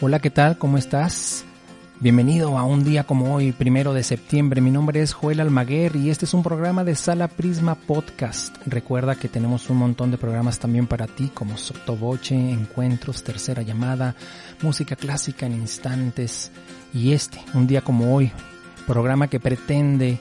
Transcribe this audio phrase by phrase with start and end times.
[0.00, 0.58] Hola, ¿qué tal?
[0.58, 1.44] ¿Cómo estás?
[2.00, 4.60] Bienvenido a un día como hoy, primero de septiembre.
[4.60, 8.56] Mi nombre es Joel Almaguer y este es un programa de Sala Prisma Podcast.
[8.66, 14.16] Recuerda que tenemos un montón de programas también para ti, como Sotoboche, Encuentros, Tercera Llamada,
[14.60, 16.50] Música Clásica en Instantes
[16.92, 18.32] y este, un día como hoy,
[18.86, 20.18] programa que pretende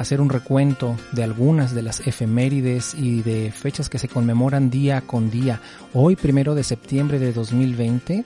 [0.00, 5.02] hacer un recuento de algunas de las efemérides y de fechas que se conmemoran día
[5.02, 5.60] con día.
[5.92, 8.24] Hoy, primero de septiembre de 2020,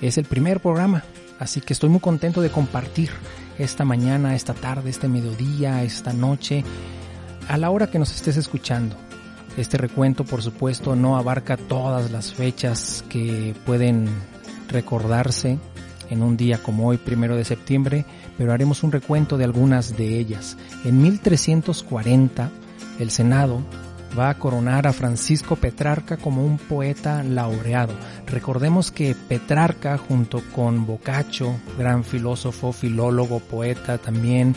[0.00, 1.04] es el primer programa,
[1.38, 3.10] así que estoy muy contento de compartir
[3.58, 6.64] esta mañana, esta tarde, este mediodía, esta noche,
[7.46, 8.96] a la hora que nos estés escuchando.
[9.58, 14.08] Este recuento, por supuesto, no abarca todas las fechas que pueden
[14.68, 15.58] recordarse
[16.10, 18.04] en un día como hoy, primero de septiembre,
[18.36, 20.56] pero haremos un recuento de algunas de ellas.
[20.84, 22.50] En 1340,
[22.98, 23.62] el Senado
[24.18, 27.94] va a coronar a Francisco Petrarca como un poeta laureado.
[28.26, 34.54] Recordemos que Petrarca junto con Boccaccio, gran filósofo, filólogo, poeta también,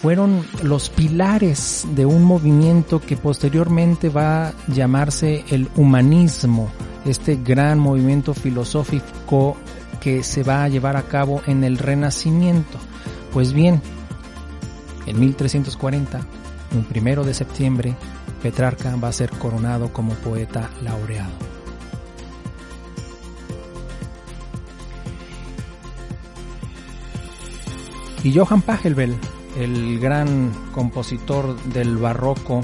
[0.00, 6.70] fueron los pilares de un movimiento que posteriormente va a llamarse el humanismo,
[7.04, 9.56] este gran movimiento filosófico
[10.00, 12.78] que se va a llevar a cabo en el Renacimiento.
[13.32, 13.80] Pues bien,
[15.06, 16.20] en 1340,
[16.74, 17.94] un primero de septiembre,
[18.42, 21.32] Petrarca va a ser coronado como poeta laureado.
[28.22, 29.16] Y Johann Pachelbel,
[29.56, 32.62] el gran compositor del barroco,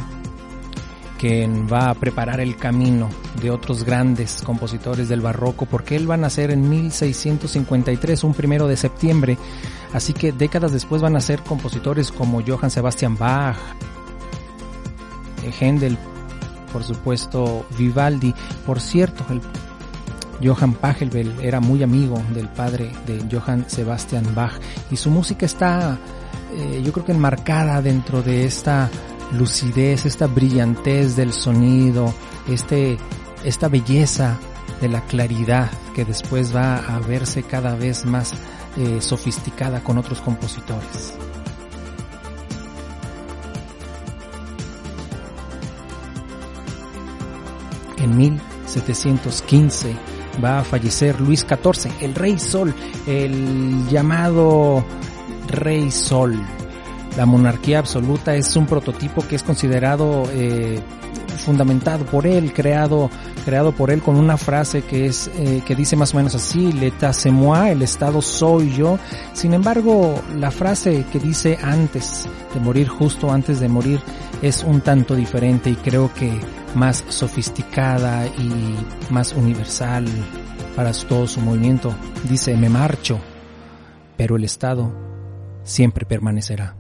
[1.19, 3.09] que va a preparar el camino
[3.41, 8.67] de otros grandes compositores del barroco, porque él va a nacer en 1653, un primero
[8.67, 9.39] de septiembre,
[9.92, 13.56] así que décadas después van a ser compositores como Johann Sebastian Bach,
[15.61, 15.97] Händel,
[16.73, 18.34] por supuesto Vivaldi.
[18.67, 19.25] Por cierto,
[20.42, 24.52] Johann Pachelbel era muy amigo del padre de Johann Sebastian Bach
[24.91, 25.98] y su música está,
[26.55, 28.91] eh, yo creo que enmarcada dentro de esta
[29.33, 32.13] lucidez, esta brillantez del sonido,
[32.48, 32.98] este,
[33.45, 34.39] esta belleza
[34.81, 38.35] de la claridad que después va a verse cada vez más
[38.77, 41.15] eh, sofisticada con otros compositores.
[48.07, 49.97] en 1715
[50.42, 52.75] va a fallecer Luis XIV, el Rey Sol,
[53.07, 54.85] el llamado
[55.48, 56.39] Rey Sol.
[57.17, 60.81] La monarquía absoluta es un prototipo que es considerado eh,
[61.37, 63.09] fundamentado por él, creado,
[63.45, 66.73] creado por él con una frase que es, eh, que dice más o menos así,
[66.73, 68.99] l'état c'est moi, el estado soy yo.
[69.33, 74.01] Sin embargo, la frase que dice antes de morir, justo antes de morir,
[74.43, 76.39] es un tanto diferente y creo que
[76.75, 78.77] más sofisticada y
[79.11, 80.05] más universal
[80.75, 81.95] para todo su movimiento.
[82.29, 83.19] Dice, me marcho,
[84.17, 84.93] pero el Estado
[85.63, 86.77] siempre permanecerá.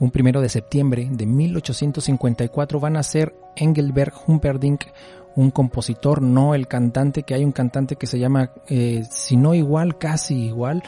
[0.00, 4.86] Un primero de septiembre de 1854 van a ser Engelbert Humperdinck,
[5.36, 9.54] un compositor, no el cantante, que hay un cantante que se llama, eh, si no
[9.54, 10.82] igual, casi igual.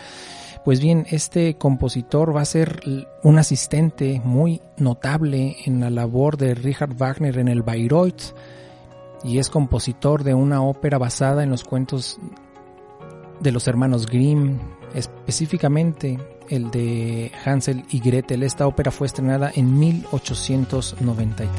[0.65, 2.81] Pues bien, este compositor va a ser
[3.23, 8.35] un asistente muy notable en la labor de Richard Wagner en el Bayreuth
[9.25, 12.19] y es compositor de una ópera basada en los cuentos
[13.41, 14.59] de los hermanos Grimm,
[14.95, 18.43] específicamente el de Hansel y Gretel.
[18.43, 21.51] Esta ópera fue estrenada en 1893.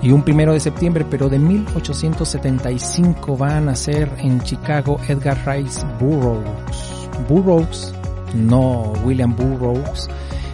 [0.00, 5.84] Y un primero de septiembre, pero de 1875, va a nacer en Chicago Edgar Rice
[5.98, 7.08] Burroughs.
[7.28, 7.92] Burroughs,
[8.32, 10.08] no William Burroughs,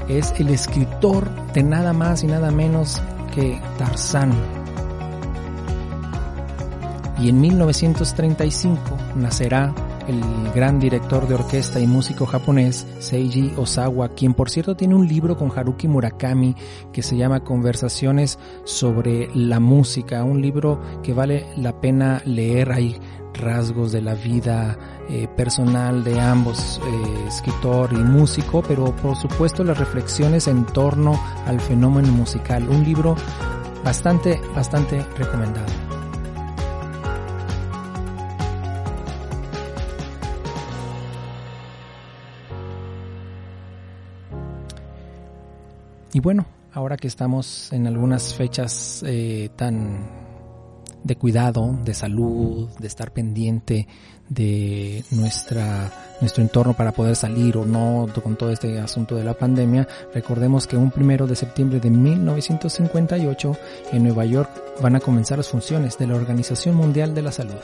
[0.08, 3.02] es el escritor de nada más y nada menos
[3.34, 4.32] que Tarzán,
[7.24, 8.78] y en 1935
[9.16, 9.74] nacerá
[10.06, 10.20] el
[10.54, 15.34] gran director de orquesta y músico japonés Seiji Osawa, quien por cierto tiene un libro
[15.34, 16.54] con Haruki Murakami
[16.92, 23.00] que se llama Conversaciones sobre la música, un libro que vale la pena leer, hay
[23.32, 24.76] rasgos de la vida
[25.08, 31.18] eh, personal de ambos, eh, escritor y músico, pero por supuesto las reflexiones en torno
[31.46, 33.16] al fenómeno musical, un libro
[33.82, 35.93] bastante, bastante recomendado.
[46.14, 50.08] Y bueno, ahora que estamos en algunas fechas eh, tan
[51.02, 53.88] de cuidado, de salud, de estar pendiente
[54.28, 55.90] de nuestra,
[56.20, 60.68] nuestro entorno para poder salir o no con todo este asunto de la pandemia, recordemos
[60.68, 63.56] que un primero de septiembre de 1958
[63.90, 64.50] en Nueva York
[64.80, 67.60] van a comenzar las funciones de la Organización Mundial de la Salud.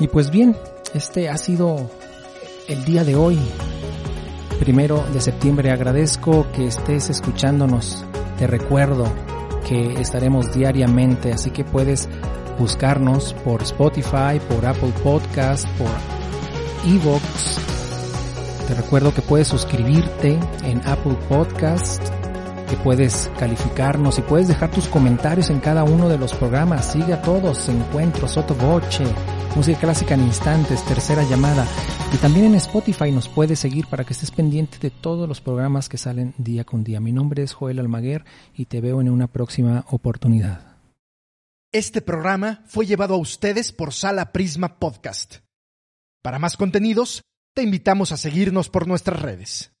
[0.00, 0.56] Y pues bien,
[0.94, 1.90] este ha sido
[2.68, 3.38] el día de hoy,
[4.58, 5.70] primero de septiembre.
[5.70, 8.04] Agradezco que estés escuchándonos.
[8.38, 9.12] Te recuerdo
[9.66, 12.08] que estaremos diariamente, así que puedes
[12.58, 15.90] buscarnos por Spotify, por Apple Podcast, por
[16.86, 17.58] Evox.
[18.68, 22.02] Te recuerdo que puedes suscribirte en Apple Podcast,
[22.76, 26.92] puedes calificarnos y puedes dejar tus comentarios en cada uno de los programas.
[26.92, 29.04] Sigue a todos, Encuentro, Soto Voce,
[29.56, 31.66] música clásica en instantes, tercera llamada.
[32.12, 35.88] Y también en Spotify nos puedes seguir para que estés pendiente de todos los programas
[35.88, 37.00] que salen día con día.
[37.00, 38.24] Mi nombre es Joel Almaguer
[38.54, 40.76] y te veo en una próxima oportunidad.
[41.72, 45.38] Este programa fue llevado a ustedes por Sala Prisma Podcast.
[46.22, 47.22] Para más contenidos,
[47.52, 49.73] te invitamos a seguirnos por nuestras redes.